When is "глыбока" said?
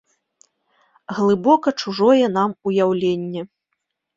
1.17-1.69